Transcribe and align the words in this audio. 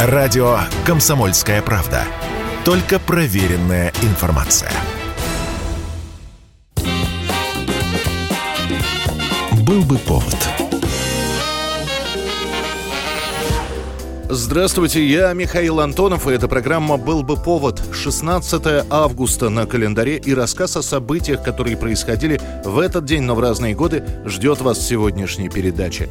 Радио 0.00 0.60
«Комсомольская 0.86 1.60
правда». 1.60 2.04
Только 2.64 3.00
проверенная 3.00 3.92
информация. 4.02 4.70
Был 9.66 9.82
бы 9.82 9.98
повод. 9.98 10.36
Здравствуйте, 14.30 15.04
я 15.04 15.32
Михаил 15.32 15.80
Антонов, 15.80 16.28
и 16.28 16.32
эта 16.32 16.46
программа 16.46 16.96
«Был 16.96 17.24
бы 17.24 17.36
повод». 17.36 17.82
16 17.92 18.86
августа 18.88 19.48
на 19.48 19.66
календаре 19.66 20.18
и 20.18 20.32
рассказ 20.32 20.76
о 20.76 20.82
событиях, 20.82 21.42
которые 21.42 21.76
происходили 21.76 22.40
в 22.64 22.78
этот 22.78 23.04
день, 23.04 23.22
но 23.22 23.34
в 23.34 23.40
разные 23.40 23.74
годы, 23.74 24.04
ждет 24.24 24.60
вас 24.60 24.78
сегодняшней 24.78 25.48
передаче. 25.48 26.08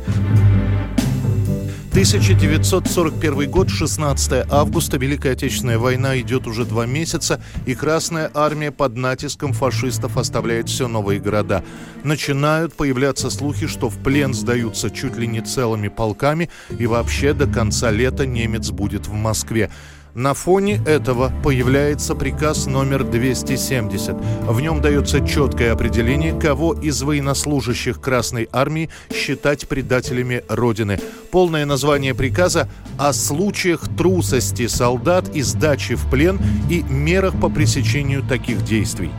1941 1.98 3.50
год, 3.50 3.72
16 3.72 4.46
августа. 4.52 4.98
Великая 4.98 5.32
Отечественная 5.32 5.80
война 5.80 6.20
идет 6.20 6.46
уже 6.46 6.64
два 6.64 6.86
месяца, 6.86 7.42
и 7.66 7.74
Красная 7.74 8.30
Армия 8.36 8.72
под 8.72 8.98
натиском 8.98 9.52
фашистов 9.52 10.16
оставляет 10.16 10.70
все 10.70 10.88
новые 10.88 11.20
города. 11.20 11.64
Начинают 12.04 12.76
появляться 12.76 13.32
слухи, 13.32 13.66
что 13.66 13.90
в 13.90 13.98
плен 13.98 14.36
сдаются 14.36 14.92
чуть 14.92 15.18
ли 15.18 15.26
не 15.26 15.42
целыми 15.42 15.88
полками, 15.88 16.52
и 16.78 16.86
вообще 16.86 17.34
до 17.34 17.48
конца 17.48 17.90
лета 17.90 18.28
немец 18.28 18.70
будет 18.70 19.08
в 19.08 19.14
Москве. 19.14 19.72
На 20.18 20.34
фоне 20.34 20.82
этого 20.88 21.32
появляется 21.44 22.16
приказ 22.16 22.66
номер 22.66 23.04
270. 23.04 24.16
В 24.48 24.62
нем 24.62 24.82
дается 24.82 25.24
четкое 25.24 25.72
определение, 25.72 26.34
кого 26.34 26.74
из 26.74 27.04
военнослужащих 27.04 28.02
Красной 28.02 28.50
Армии 28.52 28.90
считать 29.14 29.68
предателями 29.68 30.44
Родины. 30.50 30.98
Полное 31.30 31.68
название 31.68 32.16
приказа 32.16 32.68
о 32.98 33.14
случаях 33.14 33.82
трусости 33.96 34.66
солдат 34.66 35.30
и 35.36 35.44
сдачи 35.44 35.94
в 35.94 36.10
плен 36.10 36.40
и 36.68 36.82
мерах 36.90 37.40
по 37.40 37.48
пресечению 37.48 38.24
таких 38.24 38.64
действий. 38.64 39.12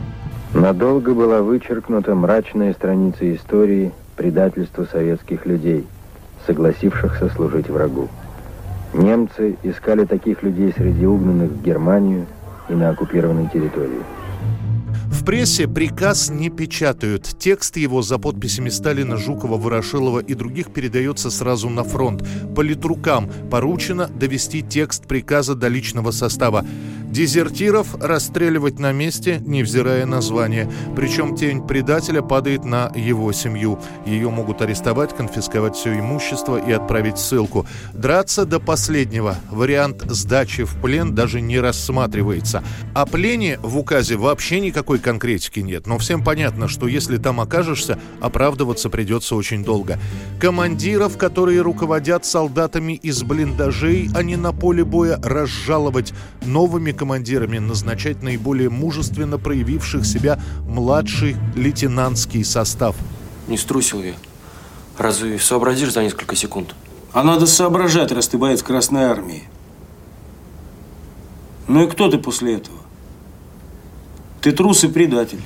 Надолго 0.53 1.15
была 1.15 1.43
вычеркнута 1.43 2.17
мрачная 2.17 2.73
страница 2.73 3.37
истории 3.37 3.93
предательства 4.17 4.85
советских 4.91 5.47
людей, 5.47 5.87
согласившихся 6.45 7.29
служить 7.29 7.69
врагу. 7.69 8.09
Немцы 8.95 9.57
искали 9.63 10.05
таких 10.05 10.43
людей 10.43 10.73
среди 10.77 11.07
угнанных 11.07 11.51
в 11.51 11.63
Германию 11.63 12.27
и 12.69 12.75
на 12.75 12.91
оккупированной 12.91 13.49
территории. 13.53 14.01
В 15.11 15.25
прессе 15.25 15.69
приказ 15.69 16.31
не 16.31 16.49
печатают. 16.49 17.25
Текст 17.39 17.77
его 17.77 18.03
за 18.03 18.19
подписями 18.19 18.71
Сталина, 18.71 19.17
Жукова, 19.17 19.59
Ворошилова 19.59 20.21
и 20.21 20.35
других 20.35 20.73
передается 20.73 21.31
сразу 21.31 21.69
на 21.69 21.85
фронт. 21.85 22.25
Политрукам 22.55 23.29
поручено 23.51 24.09
довести 24.09 24.63
текст 24.63 25.07
приказа 25.07 25.55
до 25.55 25.69
личного 25.69 26.13
состава. 26.13 26.65
Дезертиров 27.11 27.95
расстреливать 28.01 28.79
на 28.79 28.93
месте, 28.93 29.43
невзирая 29.45 30.05
на 30.05 30.21
звание. 30.21 30.71
Причем 30.95 31.35
тень 31.35 31.67
предателя 31.67 32.21
падает 32.21 32.65
на 32.65 32.93
его 32.95 33.33
семью. 33.33 33.79
Ее 34.05 34.29
могут 34.29 34.61
арестовать, 34.61 35.17
конфисковать 35.17 35.75
все 35.75 35.99
имущество 35.99 36.59
и 36.59 36.71
отправить 36.71 37.19
ссылку. 37.19 37.67
Драться 37.95 38.45
до 38.45 38.61
последнего. 38.61 39.37
Вариант 39.51 40.03
сдачи 40.07 40.65
в 40.65 40.77
плен 40.83 41.15
даже 41.15 41.41
не 41.41 41.59
рассматривается. 41.59 42.63
О 42.95 43.07
плене 43.07 43.59
в 43.63 43.79
указе 43.79 44.17
вообще 44.17 44.61
никакой 44.61 44.99
конкретики 44.99 45.61
нет. 45.61 45.87
Но 45.87 45.97
всем 45.97 46.23
понятно, 46.23 46.69
что 46.69 46.87
если 46.87 47.17
там 47.17 47.41
окажешься, 47.41 47.99
оправдываться 48.21 48.91
придется 48.91 49.35
очень 49.35 49.65
долго. 49.65 49.99
Командиров, 50.39 51.17
которые 51.17 51.63
руководят 51.63 52.27
солдатами 52.27 52.93
из 52.93 53.23
блиндажей, 53.23 54.11
а 54.15 54.23
не 54.23 54.37
на 54.37 54.53
поле 54.53 54.85
боя, 54.85 55.19
разжаловать 55.23 56.13
новыми 56.45 56.93
командирами 56.99 57.59
назначать 57.59 58.23
наиболее 58.23 58.69
мужественно 58.69 59.39
проявивших 59.39 60.05
себя 60.05 60.39
младший 60.69 61.37
лейтенантский 61.57 62.45
состав. 62.45 62.97
Не 63.47 63.57
струсил 63.57 64.03
я. 64.03 64.15
Разве 64.99 65.39
сообразишь 65.39 65.93
за 65.93 66.03
несколько 66.03 66.37
секунд? 66.37 66.75
А 67.13 67.23
надо 67.23 67.47
соображать, 67.47 68.13
раз 68.13 68.29
ты 68.29 68.37
боец 68.37 68.63
Красной 68.63 69.05
Армии. 69.05 69.45
Ну 71.69 71.85
и 71.85 71.91
кто 71.91 72.11
ты 72.11 72.19
после 72.19 72.57
этого? 72.57 72.79
Ты 74.41 74.53
трус 74.53 74.85
и 74.85 74.89
предатель. 74.89 75.41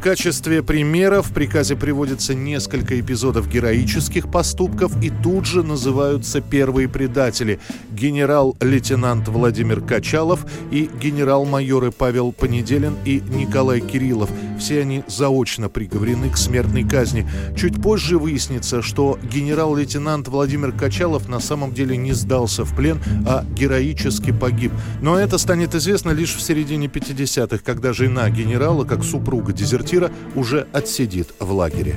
В 0.00 0.02
качестве 0.02 0.62
примера 0.62 1.20
в 1.20 1.30
приказе 1.30 1.76
приводится 1.76 2.32
несколько 2.32 2.98
эпизодов 2.98 3.50
героических 3.50 4.30
поступков 4.30 4.92
и 5.04 5.10
тут 5.10 5.44
же 5.44 5.62
называются 5.62 6.40
первые 6.40 6.88
предатели– 6.88 7.60
генерал-лейтенант 7.92 9.28
Владимир 9.28 9.82
Качалов 9.82 10.46
и 10.70 10.88
генерал-майоры 10.98 11.90
Павел 11.90 12.32
Понеделин 12.32 12.96
и 13.04 13.20
Николай 13.20 13.82
Кириллов. 13.82 14.30
Все 14.60 14.82
они 14.82 15.02
заочно 15.08 15.70
приговорены 15.70 16.28
к 16.28 16.36
смертной 16.36 16.84
казни. 16.84 17.26
Чуть 17.56 17.80
позже 17.82 18.18
выяснится, 18.18 18.82
что 18.82 19.18
генерал-лейтенант 19.22 20.28
Владимир 20.28 20.72
Качалов 20.72 21.30
на 21.30 21.40
самом 21.40 21.72
деле 21.72 21.96
не 21.96 22.12
сдался 22.12 22.64
в 22.64 22.76
плен, 22.76 23.00
а 23.26 23.44
героически 23.56 24.32
погиб. 24.32 24.70
Но 25.00 25.18
это 25.18 25.38
станет 25.38 25.74
известно 25.74 26.10
лишь 26.10 26.34
в 26.34 26.42
середине 26.42 26.88
50-х, 26.88 27.62
когда 27.64 27.94
жена 27.94 28.28
генерала, 28.28 28.84
как 28.84 29.02
супруга 29.02 29.54
дезертира, 29.54 30.12
уже 30.34 30.66
отсидит 30.72 31.34
в 31.40 31.50
лагере. 31.52 31.96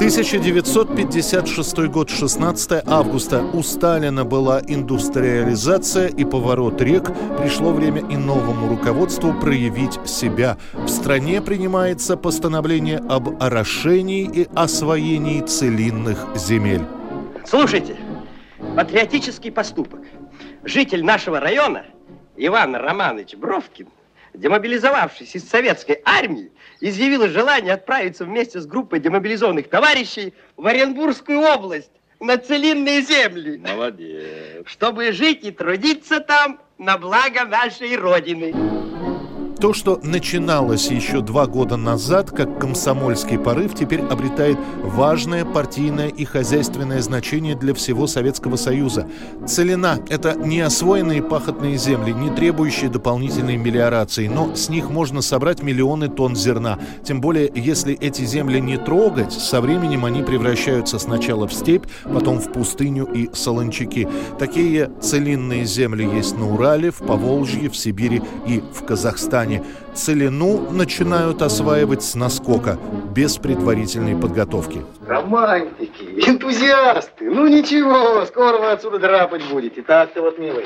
1956 0.00 1.76
год, 1.88 2.08
16 2.08 2.82
августа. 2.86 3.42
У 3.52 3.62
Сталина 3.62 4.24
была 4.24 4.62
индустриализация 4.66 6.08
и 6.08 6.24
поворот 6.24 6.80
рек. 6.80 7.10
Пришло 7.36 7.70
время 7.70 8.00
и 8.10 8.16
новому 8.16 8.70
руководству 8.70 9.34
проявить 9.34 10.00
себя. 10.08 10.56
В 10.72 10.88
стране 10.88 11.42
принимается 11.42 12.16
постановление 12.16 12.96
об 13.10 13.42
орошении 13.42 14.24
и 14.24 14.48
освоении 14.54 15.42
целинных 15.42 16.28
земель. 16.34 16.86
Слушайте, 17.44 17.98
патриотический 18.74 19.52
поступок. 19.52 20.00
Житель 20.64 21.04
нашего 21.04 21.40
района 21.40 21.84
Иван 22.38 22.74
Романович 22.74 23.34
Бровкин 23.34 23.88
демобилизовавшись 24.34 25.34
из 25.34 25.48
советской 25.48 26.00
армии, 26.04 26.50
изъявила 26.80 27.28
желание 27.28 27.74
отправиться 27.74 28.24
вместе 28.24 28.60
с 28.60 28.66
группой 28.66 29.00
демобилизованных 29.00 29.68
товарищей 29.68 30.34
в 30.56 30.66
Оренбургскую 30.66 31.40
область 31.40 31.90
на 32.20 32.36
целинные 32.36 33.02
земли. 33.02 33.58
Молодец. 33.58 34.66
Чтобы 34.66 35.12
жить 35.12 35.44
и 35.44 35.50
трудиться 35.50 36.20
там 36.20 36.60
на 36.78 36.98
благо 36.98 37.44
нашей 37.44 37.96
Родины. 37.96 38.54
То, 39.60 39.74
что 39.74 40.00
начиналось 40.02 40.90
еще 40.90 41.20
два 41.20 41.46
года 41.46 41.76
назад, 41.76 42.30
как 42.30 42.58
комсомольский 42.58 43.38
порыв, 43.38 43.74
теперь 43.74 44.00
обретает 44.00 44.56
важное 44.82 45.44
партийное 45.44 46.08
и 46.08 46.24
хозяйственное 46.24 47.02
значение 47.02 47.54
для 47.54 47.74
всего 47.74 48.06
Советского 48.06 48.56
Союза. 48.56 49.06
Целина– 49.46 49.98
это 50.08 50.34
неосвоенные 50.34 51.22
пахотные 51.22 51.76
земли, 51.76 52.12
не 52.12 52.30
требующие 52.30 52.88
дополнительной 52.88 53.58
мелиорации, 53.58 54.28
но 54.28 54.54
с 54.54 54.70
них 54.70 54.88
можно 54.88 55.20
собрать 55.20 55.62
миллионы 55.62 56.08
тонн 56.08 56.36
зерна. 56.36 56.78
Тем 57.04 57.20
более, 57.20 57.52
если 57.54 57.92
эти 57.94 58.22
земли 58.22 58.60
не 58.60 58.78
трогать, 58.78 59.34
со 59.34 59.60
временем 59.60 60.06
они 60.06 60.22
превращаются 60.22 60.98
сначала 60.98 61.46
в 61.46 61.52
степь, 61.52 61.84
потом 62.04 62.38
в 62.38 62.50
пустыню 62.50 63.04
и 63.04 63.28
солончаки. 63.34 64.08
Такие 64.38 64.90
целинные 65.02 65.66
земли 65.66 66.08
есть 66.10 66.38
на 66.38 66.50
Урале, 66.50 66.90
в 66.90 67.00
Поволжье, 67.00 67.68
в 67.68 67.76
Сибири 67.76 68.22
и 68.46 68.62
в 68.72 68.86
Казахстане 68.86 69.49
плане 69.50 69.64
целину 69.94 70.70
начинают 70.70 71.42
осваивать 71.42 72.02
с 72.02 72.14
наскока, 72.14 72.78
без 73.14 73.36
предварительной 73.36 74.16
подготовки. 74.16 74.82
Романтики, 75.06 76.04
энтузиасты, 76.28 77.30
ну 77.30 77.48
ничего, 77.48 78.24
скоро 78.26 78.58
вы 78.58 78.70
отсюда 78.70 78.98
драпать 78.98 79.42
будете, 79.50 79.82
так-то 79.82 80.22
вот, 80.22 80.38
милый. 80.38 80.64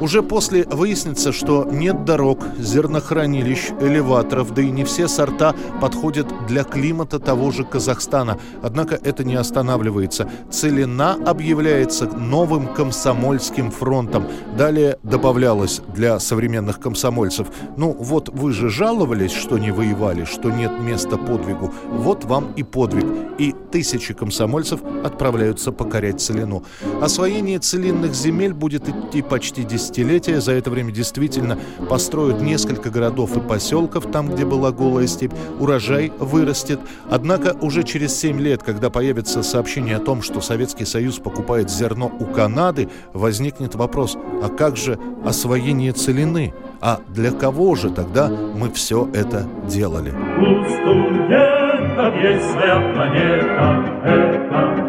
Уже 0.00 0.22
после 0.22 0.64
выяснится, 0.64 1.32
что 1.32 1.64
нет 1.70 2.04
дорог, 2.04 2.40
зернохранилищ, 2.58 3.70
элеваторов, 3.80 4.52
да 4.52 4.62
и 4.62 4.70
не 4.70 4.84
все 4.84 5.08
сорта 5.08 5.54
подходят 5.80 6.26
для 6.46 6.64
климата 6.64 7.18
того 7.18 7.50
же 7.50 7.64
Казахстана. 7.64 8.38
Однако 8.62 8.98
это 9.02 9.24
не 9.24 9.34
останавливается. 9.36 10.28
Целина 10.50 11.16
объявляется 11.26 12.06
новым 12.06 12.66
комсомольским 12.74 13.70
фронтом. 13.70 14.26
Далее 14.56 14.98
добавлялось 15.02 15.80
для 15.94 16.18
современных 16.18 16.80
комсомольцев. 16.80 17.48
Ну 17.76 17.92
вот 17.98 18.28
вы 18.28 18.52
же 18.52 18.68
жаловались, 18.68 19.32
что 19.32 19.58
не 19.58 19.70
воевали, 19.70 20.24
что 20.24 20.50
нет 20.50 20.72
места 20.80 21.16
подвигу. 21.16 21.72
Вот 21.90 22.24
вам 22.24 22.52
и 22.56 22.62
подвиг. 22.62 23.06
И 23.38 23.54
тысячи 23.70 24.12
комсомольцев 24.14 24.80
отправляются 25.04 25.72
покорять 25.72 26.20
Целину. 26.20 26.64
Освоение 27.00 27.58
целинных 27.58 28.14
земель 28.14 28.52
будет 28.52 28.88
идти 28.88 29.22
почти 29.22 29.62
10 29.64 29.83
десятилетия. 29.84 30.40
За 30.40 30.52
это 30.52 30.70
время 30.70 30.92
действительно 30.92 31.58
построят 31.88 32.40
несколько 32.40 32.90
городов 32.90 33.36
и 33.36 33.40
поселков, 33.40 34.10
там, 34.10 34.30
где 34.30 34.44
была 34.44 34.72
голая 34.72 35.06
степь. 35.06 35.32
Урожай 35.58 36.12
вырастет. 36.18 36.80
Однако 37.10 37.54
уже 37.60 37.82
через 37.82 38.16
7 38.18 38.40
лет, 38.40 38.62
когда 38.62 38.90
появится 38.90 39.42
сообщение 39.42 39.96
о 39.96 40.00
том, 40.00 40.22
что 40.22 40.40
Советский 40.40 40.84
Союз 40.84 41.18
покупает 41.18 41.70
зерно 41.70 42.10
у 42.18 42.24
Канады, 42.24 42.88
возникнет 43.12 43.74
вопрос, 43.74 44.16
а 44.42 44.48
как 44.48 44.76
же 44.76 44.98
освоение 45.24 45.92
целины? 45.92 46.54
А 46.80 47.00
для 47.08 47.30
кого 47.30 47.74
же 47.74 47.90
тогда 47.90 48.28
мы 48.28 48.70
все 48.70 49.08
это 49.14 49.46
делали? 49.68 50.10
У 50.10 50.64
студентов 50.64 52.14
есть 52.22 52.50
своя 52.50 52.92
планета, 52.92 54.00
это, 54.04 54.83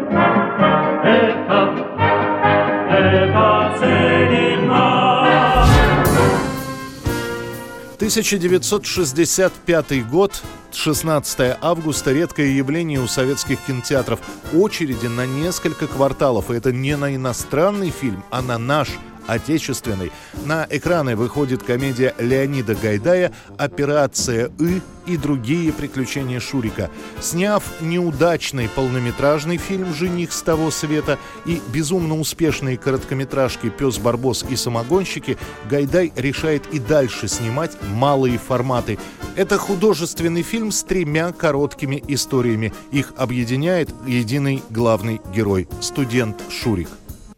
1965 8.06 10.08
год, 10.08 10.40
16 10.72 11.58
августа, 11.60 12.12
редкое 12.12 12.56
явление 12.56 13.00
у 13.00 13.08
советских 13.08 13.58
кинотеатров. 13.66 14.20
Очереди 14.54 15.06
на 15.06 15.26
несколько 15.26 15.88
кварталов. 15.88 16.52
И 16.52 16.54
это 16.54 16.70
не 16.70 16.96
на 16.96 17.16
иностранный 17.16 17.90
фильм, 17.90 18.22
а 18.30 18.42
на 18.42 18.58
наш 18.58 18.90
отечественной. 19.26 20.12
На 20.44 20.66
экраны 20.70 21.16
выходит 21.16 21.62
комедия 21.62 22.14
Леонида 22.18 22.74
Гайдая 22.74 23.32
«Операция 23.58 24.50
И» 24.58 24.80
и 25.06 25.16
другие 25.16 25.72
приключения 25.72 26.40
Шурика. 26.40 26.90
Сняв 27.20 27.62
неудачный 27.80 28.68
полнометражный 28.68 29.56
фильм 29.56 29.94
«Жених 29.94 30.32
с 30.32 30.42
того 30.42 30.70
света» 30.70 31.18
и 31.44 31.60
безумно 31.72 32.18
успешные 32.18 32.76
короткометражки 32.76 33.68
«Пес 33.70 33.98
Барбос» 33.98 34.44
и 34.48 34.56
«Самогонщики», 34.56 35.38
Гайдай 35.70 36.12
решает 36.16 36.66
и 36.72 36.78
дальше 36.78 37.28
снимать 37.28 37.76
малые 37.88 38.38
форматы. 38.38 38.98
Это 39.36 39.58
художественный 39.58 40.42
фильм 40.42 40.72
с 40.72 40.82
тремя 40.82 41.32
короткими 41.32 42.02
историями. 42.08 42.72
Их 42.90 43.12
объединяет 43.16 43.90
единый 44.06 44.62
главный 44.70 45.20
герой– 45.34 45.68
студент 45.80 46.42
Шурик. 46.50 46.88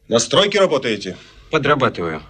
На 0.08 0.19
стройке 0.20 0.58
работаете? 0.58 1.17
Подрабатываю. 1.50 2.23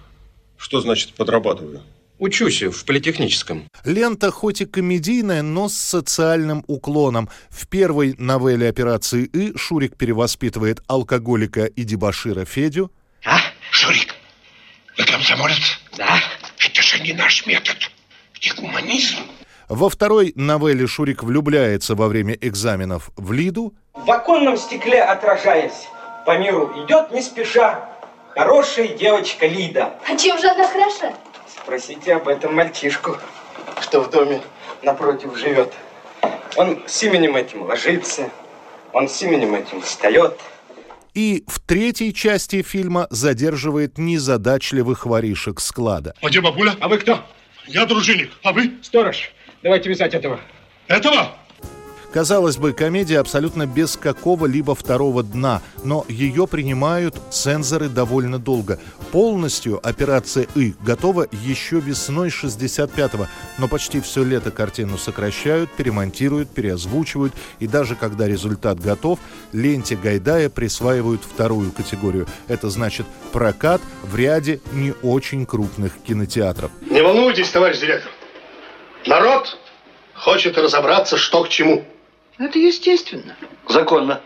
Что 0.57 0.81
значит 0.81 1.13
подрабатываю? 1.13 1.81
Учусь 2.19 2.63
в 2.63 2.85
политехническом. 2.85 3.69
Лента 3.85 4.29
хоть 4.29 4.61
и 4.61 4.65
комедийная, 4.65 5.41
но 5.41 5.69
с 5.69 5.73
социальным 5.73 6.65
уклоном. 6.67 7.29
В 7.49 7.67
первой 7.67 8.15
новелле 8.17 8.67
операции 8.67 9.23
«И» 9.23 9.57
Шурик 9.57 9.95
перевоспитывает 9.95 10.81
алкоголика 10.87 11.65
и 11.65 11.83
дебашира 11.83 12.43
Федю. 12.43 12.91
А, 13.25 13.39
Шурик, 13.71 14.15
вы 14.97 15.05
комсомолец? 15.05 15.79
Да. 15.97 16.19
Это 16.57 16.81
же 16.81 17.01
не 17.01 17.13
наш 17.13 17.45
метод. 17.45 17.77
Где 18.35 18.53
гуманизм? 18.53 19.17
Во 19.69 19.89
второй 19.89 20.33
новелле 20.35 20.87
Шурик 20.87 21.23
влюбляется 21.23 21.95
во 21.95 22.07
время 22.09 22.33
экзаменов 22.33 23.11
в 23.15 23.31
Лиду. 23.31 23.73
В 23.93 24.11
оконном 24.11 24.57
стекле 24.57 25.01
отражаясь, 25.01 25.87
по 26.25 26.37
миру 26.37 26.73
идет 26.83 27.11
не 27.11 27.21
спеша, 27.21 27.89
Хорошая 28.35 28.89
девочка 28.89 29.47
Лида. 29.47 29.93
А 30.07 30.15
чем 30.15 30.39
же 30.39 30.47
она 30.47 30.67
хороша? 30.67 31.13
Спросите 31.47 32.15
об 32.15 32.27
этом 32.27 32.55
мальчишку, 32.55 33.17
что 33.81 34.01
в 34.01 34.09
доме 34.09 34.41
напротив 34.83 35.37
живет. 35.37 35.73
Он 36.55 36.81
с 36.87 37.03
именем 37.03 37.35
этим 37.35 37.63
ложится, 37.63 38.29
он 38.93 39.07
с 39.07 39.21
именем 39.21 39.55
этим 39.55 39.81
встает. 39.81 40.39
И 41.13 41.43
в 41.47 41.59
третьей 41.59 42.13
части 42.13 42.61
фильма 42.61 43.07
задерживает 43.09 43.97
незадачливых 43.97 45.05
воришек 45.05 45.59
склада. 45.59 46.13
А 46.21 46.29
где 46.29 46.39
бабуля? 46.39 46.75
А 46.79 46.87
вы 46.87 46.97
кто? 46.99 47.19
Я 47.67 47.85
дружинник. 47.85 48.31
А 48.43 48.51
вы? 48.51 48.73
Сторож. 48.81 49.31
Давайте 49.63 49.89
вязать 49.89 50.13
этого. 50.13 50.39
Этого? 50.87 51.31
Казалось 52.11 52.57
бы, 52.57 52.73
комедия 52.73 53.19
абсолютно 53.19 53.67
без 53.67 53.95
какого-либо 53.95 54.73
второго 54.73 55.21
дна, 55.21 55.61
но 55.83 56.05
ее 56.09 56.47
принимают 56.47 57.15
цензоры 57.29 57.87
довольно 57.87 58.39
долго. 58.39 58.79
Полностью 59.11 59.79
операция 59.87 60.47
«И» 60.55 60.73
готова 60.81 61.27
еще 61.31 61.79
весной 61.79 62.29
65-го, 62.29 63.27
но 63.59 63.67
почти 63.67 64.01
все 64.01 64.23
лето 64.23 64.49
картину 64.49 64.97
сокращают, 64.97 65.69
перемонтируют, 65.71 66.49
переозвучивают, 66.49 67.33
и 67.59 67.67
даже 67.67 67.95
когда 67.95 68.27
результат 68.27 68.79
готов, 68.79 69.19
ленте 69.53 69.95
Гайдая 69.95 70.49
присваивают 70.49 71.21
вторую 71.23 71.71
категорию. 71.71 72.25
Это 72.47 72.71
значит 72.71 73.05
прокат 73.31 73.81
в 74.01 74.15
ряде 74.15 74.61
не 74.71 74.95
очень 75.03 75.45
крупных 75.45 75.93
кинотеатров. 76.07 76.71
Не 76.89 77.03
волнуйтесь, 77.03 77.49
товарищ 77.51 77.79
директор. 77.79 78.11
Народ 79.05 79.59
хочет 80.15 80.57
разобраться, 80.57 81.15
что 81.15 81.43
к 81.43 81.49
чему. 81.49 81.85
Это 82.39 82.57
естественно. 82.57 83.35
Законно. 83.67 84.21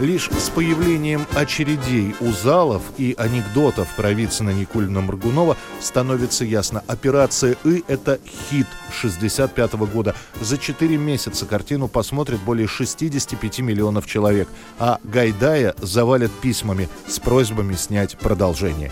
Лишь 0.00 0.28
с 0.28 0.50
появлением 0.50 1.24
очередей 1.36 2.16
у 2.20 2.32
залов 2.32 2.82
и 2.98 3.14
анекдотов 3.16 3.88
про 3.94 4.12
Вицина-Никулина-Моргунова 4.12 5.56
становится 5.80 6.44
ясно. 6.44 6.82
Операция 6.88 7.56
«И»— 7.64 7.84
это 7.88 8.18
хит 8.50 8.66
65 8.90 9.74
-го 9.74 9.86
года. 9.86 10.16
За 10.40 10.58
4 10.58 10.96
месяца 10.96 11.46
картину 11.46 11.86
посмотрит 11.86 12.40
более 12.40 12.66
65 12.66 13.60
миллионов 13.60 14.06
человек, 14.06 14.48
а 14.80 14.98
Гайдая 15.04 15.76
завалят 15.78 16.32
письмами 16.32 16.88
с 17.06 17.20
просьбами 17.20 17.76
снять 17.76 18.18
продолжение. 18.18 18.90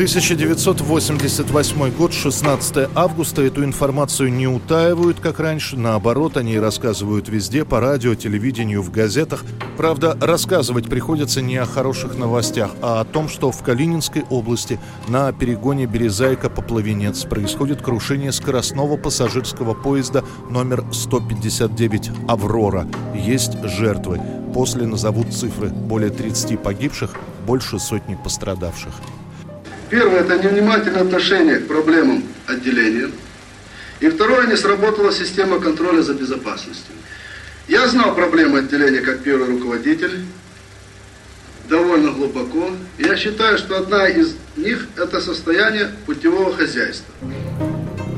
1988 0.00 1.90
год, 1.90 2.14
16 2.14 2.88
августа. 2.94 3.42
Эту 3.42 3.64
информацию 3.64 4.32
не 4.32 4.48
утаивают, 4.48 5.20
как 5.20 5.40
раньше. 5.40 5.76
Наоборот, 5.76 6.38
они 6.38 6.58
рассказывают 6.58 7.28
везде, 7.28 7.66
по 7.66 7.80
радио, 7.80 8.14
телевидению, 8.14 8.80
в 8.80 8.90
газетах. 8.90 9.44
Правда, 9.76 10.16
рассказывать 10.18 10.88
приходится 10.88 11.42
не 11.42 11.58
о 11.58 11.66
хороших 11.66 12.16
новостях, 12.16 12.70
а 12.80 13.02
о 13.02 13.04
том, 13.04 13.28
что 13.28 13.50
в 13.50 13.62
Калининской 13.62 14.24
области 14.30 14.80
на 15.06 15.34
перегоне 15.34 15.84
Березайка-Поплавенец 15.84 17.26
происходит 17.26 17.82
крушение 17.82 18.32
скоростного 18.32 18.96
пассажирского 18.96 19.74
поезда 19.74 20.24
номер 20.48 20.82
159 20.92 22.10
«Аврора». 22.26 22.86
Есть 23.14 23.62
жертвы. 23.64 24.18
После 24.54 24.86
назовут 24.86 25.34
цифры. 25.34 25.68
Более 25.68 26.08
30 26.08 26.58
погибших, 26.58 27.16
больше 27.46 27.78
сотни 27.78 28.14
пострадавших. 28.14 28.94
Первое– 29.90 30.20
это 30.20 30.38
невнимательное 30.38 31.02
отношение 31.02 31.58
к 31.58 31.66
проблемам 31.66 32.22
отделения. 32.46 33.10
И 33.98 34.08
второе– 34.08 34.46
не 34.48 34.56
сработала 34.56 35.12
система 35.12 35.58
контроля 35.58 36.00
за 36.00 36.14
безопасностью. 36.14 36.94
Я 37.66 37.88
знал 37.88 38.14
проблемы 38.14 38.60
отделения 38.60 39.00
как 39.00 39.20
первый 39.20 39.48
руководитель, 39.48 40.24
довольно 41.68 42.12
глубоко. 42.12 42.70
Я 42.98 43.16
считаю, 43.16 43.58
что 43.58 43.76
одна 43.76 44.06
из 44.08 44.36
них– 44.56 44.86
это 44.96 45.20
состояние 45.20 45.90
путевого 46.06 46.56
хозяйства. 46.56 47.12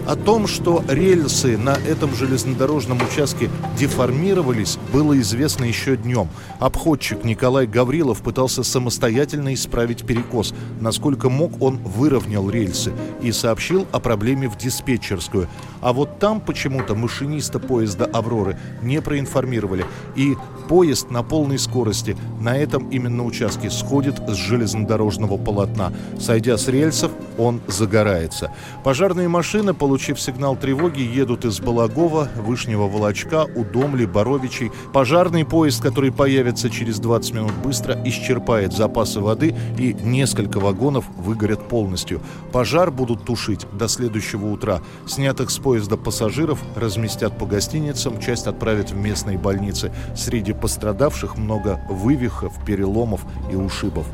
О 0.06 0.16
том, 0.16 0.49
что 0.49 0.82
рельсы 0.88 1.56
на 1.56 1.76
этом 1.76 2.14
железнодорожном 2.14 3.00
участке 3.02 3.49
деформировались, 3.78 4.78
было 4.92 5.18
известно 5.21 5.64
еще 5.64 5.97
днем. 5.97 6.28
Обходчик 6.59 7.23
Николай 7.25 7.66
Гаврилов 7.68 8.21
пытался 8.21 8.64
самостоятельно 8.64 9.54
исправить 9.54 10.04
перекос. 10.04 10.54
Насколько 10.80 11.30
мог, 11.30 11.62
он 11.62 11.76
выровнял 11.78 12.50
рельсы 12.50 12.92
и 13.23 13.30
сообщил 13.30 13.87
о 13.92 14.00
проблеме 14.00 14.49
в 14.49 14.59
диспетчерскую. 14.59 15.49
А 15.80 15.92
вот 15.92 16.18
там 16.18 16.40
почему-то 16.40 16.97
машиниста 16.97 17.61
поезда 17.61 18.04
«Авроры» 18.06 18.59
не 18.82 19.00
проинформировали. 19.00 19.85
И 20.16 20.37
поезд 20.68 21.11
на 21.11 21.23
полной 21.23 21.59
скорости 21.59 22.16
на 22.40 22.56
этом 22.56 22.88
именно 22.90 23.25
участке 23.25 23.71
сходит 23.71 24.21
с 24.28 24.35
железнодорожного 24.35 25.37
полотна. 25.37 25.92
Сойдя 26.18 26.56
с 26.56 26.66
рельсов, 26.68 27.12
он 27.38 27.61
загорается. 27.66 28.52
Пожарные 28.85 29.28
машины, 29.28 29.75
получив 29.92 30.18
сигнал 30.18 30.56
тревоги, 30.56 31.02
едут 31.02 31.44
из 31.44 31.61
Балагова, 31.61 32.26
Вышнего 32.37 32.88
Волочка, 32.88 33.44
Удомли, 33.54 34.06
Боровичей. 34.06 34.72
Пожарный 34.94 35.44
поезд, 35.44 35.82
который 35.82 36.11
появится 36.11 36.70
через 36.70 36.99
20 36.99 37.34
минут 37.34 37.52
быстро, 37.62 38.00
исчерпает 38.06 38.72
запасы 38.72 39.20
воды 39.20 39.54
и 39.78 39.92
несколько 39.92 40.61
вагонов 40.61 41.04
выгорят 41.18 41.68
полностью. 41.68 42.22
Пожар 42.52 42.90
будут 42.90 43.26
тушить 43.26 43.66
до 43.75 43.87
следующего 43.87 44.46
утра. 44.46 44.80
Снятых 45.06 45.50
с 45.50 45.58
поезда 45.58 45.99
пассажиров 45.99 46.58
разместят 46.75 47.38
по 47.38 47.44
гостиницам, 47.44 48.18
часть 48.18 48.46
отправят 48.46 48.92
в 48.92 48.96
местные 48.96 49.37
больницы. 49.37 49.92
Среди 50.16 50.54
пострадавших 50.54 51.37
много 51.37 51.82
вывихов, 51.90 52.54
переломов 52.64 53.26
и 53.52 53.56
ушибов. 53.56 54.06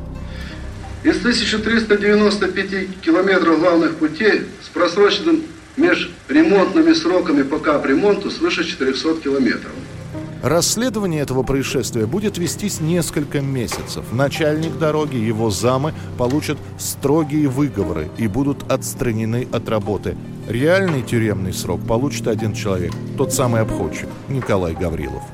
Из 1.05 1.19
1395 1.19 3.01
километров 3.01 3.61
главных 3.61 3.95
путей 3.95 4.43
с 4.61 4.69
просроченным 4.71 5.45
межремонтными 5.79 6.93
сроками 6.93 7.43
по 7.43 7.59
капремонту 7.59 8.31
свыше 8.31 8.65
400 8.65 9.21
километров. 9.21 9.73
Расследование 10.43 11.23
этого 11.23 11.43
происшествия 11.43 12.07
будет 12.07 12.39
вестись 12.39 12.81
несколько 12.81 13.41
месяцев. 13.41 14.05
Начальник 14.13 14.79
дороги, 14.79 15.17
его 15.17 15.51
замы 15.51 15.95
получат 16.17 16.59
строгие 16.79 17.49
выговоры 17.49 18.09
и 18.19 18.29
будут 18.29 18.71
отстранены 18.71 19.49
от 19.51 19.69
работы. 19.69 20.17
Реальный 20.49 21.03
тюремный 21.03 21.53
срок 21.53 21.85
получит 21.87 22.29
один 22.29 22.55
человек, 22.55 22.93
тот 23.17 23.33
самый 23.33 23.63
обходчик, 23.63 24.09
Николай 24.29 24.75
Гаврилов. 24.75 25.25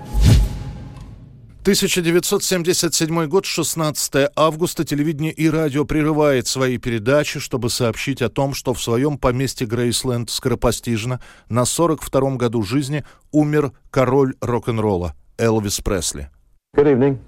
1977 1.65 3.27
год, 3.27 3.47
16 3.47 4.31
августа, 4.37 4.85
телевидение 4.85 5.33
и 5.33 5.49
радио 5.49 5.87
прерывает 5.87 6.47
свои 6.47 6.77
передачи, 6.77 7.41
чтобы 7.41 7.71
сообщить 7.71 8.21
о 8.21 8.29
том, 8.29 8.53
что 8.53 8.75
в 8.75 8.83
своем 8.83 9.17
поместье 9.17 9.67
Грейсленд 9.67 10.29
скоропостижно 10.29 11.21
на 11.49 11.63
42-м 11.63 12.37
году 12.37 12.63
жизни 12.65 13.03
умер 13.33 13.73
король 13.91 14.35
рок-н-ролла 14.43 15.15
Элвис 15.39 15.81
Пресли. 15.81 16.29
Good 16.77 16.87
evening. 16.87 17.19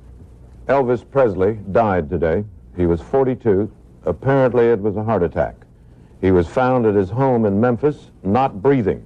Elvis 0.67 1.03
Presley 1.03 1.59
died 1.73 2.11
today. 2.11 2.45
He 2.77 2.85
was 2.85 3.01
42. 3.11 3.71
Apparently 4.05 4.67
it 4.67 4.83
was 4.83 4.99
a 4.99 5.03
heart 5.03 5.23
attack. 5.23 5.55
He 6.21 6.31
was 6.31 6.47
found 6.47 6.85
at 6.85 6.95
his 6.95 7.09
home 7.09 7.47
in 7.47 7.59
Memphis, 7.59 8.11
not 8.23 8.61
breathing. 8.61 9.01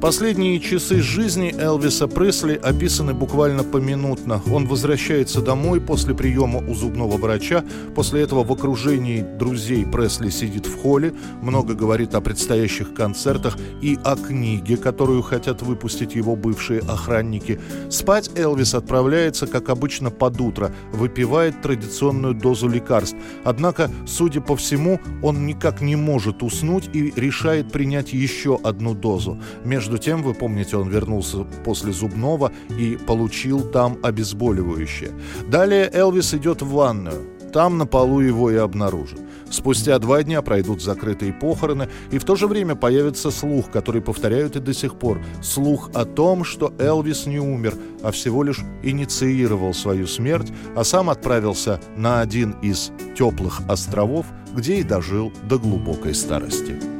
Последние 0.00 0.60
часы 0.60 1.00
жизни 1.00 1.52
Элвиса 1.58 2.06
Пресли 2.06 2.54
описаны 2.54 3.14
буквально 3.14 3.64
поминутно. 3.64 4.40
Он 4.48 4.64
возвращается 4.68 5.42
домой 5.42 5.80
после 5.80 6.14
приема 6.14 6.60
у 6.60 6.72
зубного 6.72 7.16
врача. 7.16 7.64
После 7.96 8.22
этого 8.22 8.44
в 8.44 8.52
окружении 8.52 9.22
друзей 9.22 9.84
Пресли 9.84 10.30
сидит 10.30 10.66
в 10.66 10.80
холле, 10.80 11.14
много 11.42 11.74
говорит 11.74 12.14
о 12.14 12.20
предстоящих 12.20 12.94
концертах 12.94 13.58
и 13.82 13.98
о 14.04 14.14
книге, 14.14 14.76
которую 14.76 15.20
хотят 15.22 15.62
выпустить 15.62 16.14
его 16.14 16.36
бывшие 16.36 16.78
охранники. 16.78 17.60
Спать 17.90 18.30
Элвис 18.36 18.74
отправляется, 18.74 19.48
как 19.48 19.68
обычно, 19.68 20.12
под 20.12 20.40
утро, 20.40 20.72
выпивает 20.92 21.60
традиционную 21.60 22.34
дозу 22.34 22.68
лекарств. 22.68 23.16
Однако, 23.42 23.90
судя 24.06 24.42
по 24.42 24.54
всему, 24.54 25.00
он 25.24 25.44
никак 25.44 25.80
не 25.80 25.96
может 25.96 26.44
уснуть 26.44 26.88
и 26.92 27.12
решает 27.16 27.72
принять 27.72 28.12
еще 28.12 28.60
одну 28.62 28.94
дозу. 28.94 29.40
Между 29.64 29.87
между 29.88 30.04
тем, 30.04 30.22
вы 30.22 30.34
помните, 30.34 30.76
он 30.76 30.90
вернулся 30.90 31.46
после 31.64 31.92
зубного 31.92 32.52
и 32.78 32.98
получил 33.06 33.62
там 33.62 33.96
обезболивающее. 34.02 35.12
Далее 35.50 35.88
Элвис 35.90 36.34
идет 36.34 36.60
в 36.60 36.68
ванную. 36.68 37.26
Там 37.54 37.78
на 37.78 37.86
полу 37.86 38.20
его 38.20 38.50
и 38.50 38.56
обнаружат. 38.56 39.18
Спустя 39.48 39.98
два 39.98 40.22
дня 40.22 40.42
пройдут 40.42 40.82
закрытые 40.82 41.32
похороны, 41.32 41.88
и 42.10 42.18
в 42.18 42.24
то 42.24 42.36
же 42.36 42.46
время 42.46 42.74
появится 42.74 43.30
слух, 43.30 43.70
который 43.70 44.02
повторяют 44.02 44.56
и 44.56 44.60
до 44.60 44.74
сих 44.74 44.98
пор. 44.98 45.22
Слух 45.40 45.90
о 45.94 46.04
том, 46.04 46.44
что 46.44 46.74
Элвис 46.78 47.24
не 47.24 47.38
умер, 47.38 47.74
а 48.02 48.10
всего 48.10 48.42
лишь 48.42 48.60
инициировал 48.82 49.72
свою 49.72 50.06
смерть, 50.06 50.52
а 50.76 50.84
сам 50.84 51.08
отправился 51.08 51.80
на 51.96 52.20
один 52.20 52.56
из 52.60 52.92
теплых 53.16 53.62
островов, 53.68 54.26
где 54.54 54.80
и 54.80 54.82
дожил 54.82 55.32
до 55.48 55.58
глубокой 55.58 56.14
старости. 56.14 56.97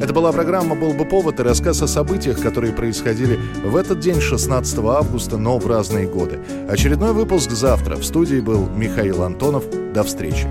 Это 0.00 0.12
была 0.14 0.32
программа 0.32 0.74
«Был 0.74 0.92
бы 0.92 1.04
повод» 1.04 1.40
и 1.40 1.42
рассказ 1.42 1.82
о 1.82 1.86
событиях, 1.86 2.40
которые 2.40 2.72
происходили 2.72 3.38
в 3.64 3.76
этот 3.76 4.00
день, 4.00 4.20
16 4.20 4.78
августа, 4.78 5.36
но 5.36 5.58
в 5.58 5.66
разные 5.66 6.06
годы. 6.06 6.40
Очередной 6.68 7.12
выпуск 7.12 7.50
завтра. 7.50 7.96
В 7.96 8.04
студии 8.04 8.40
был 8.40 8.68
Михаил 8.68 9.22
Антонов. 9.22 9.64
До 9.92 10.02
встречи. 10.04 10.46